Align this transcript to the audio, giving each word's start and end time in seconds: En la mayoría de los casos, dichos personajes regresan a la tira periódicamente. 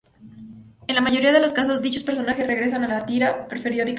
En 0.87 0.95
la 0.95 1.01
mayoría 1.01 1.31
de 1.31 1.39
los 1.39 1.53
casos, 1.53 1.83
dichos 1.83 2.01
personajes 2.01 2.47
regresan 2.47 2.83
a 2.83 2.87
la 2.87 3.05
tira 3.05 3.47
periódicamente. 3.47 3.89